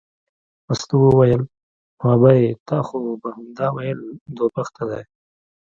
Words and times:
مستو 0.67 0.95
وویل 1.03 1.41
نو 1.99 2.05
ابۍ 2.15 2.41
تا 2.67 2.77
خو 2.87 2.97
به 3.21 3.29
همدا 3.35 3.67
ویل 3.75 3.99
دوه 4.35 4.49
بخته 4.55 4.83
دی. 4.89 5.01